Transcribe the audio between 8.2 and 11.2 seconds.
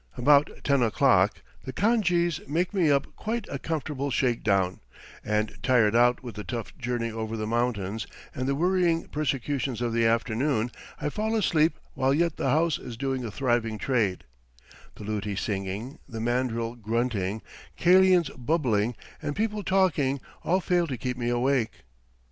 and the worrying persecutions of the afternoon, I